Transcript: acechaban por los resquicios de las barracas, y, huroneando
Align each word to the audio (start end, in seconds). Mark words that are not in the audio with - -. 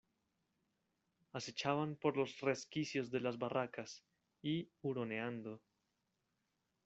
acechaban 1.31 1.95
por 1.95 2.17
los 2.17 2.39
resquicios 2.41 3.11
de 3.11 3.19
las 3.19 3.37
barracas, 3.37 4.03
y, 4.41 4.67
huroneando 4.81 5.61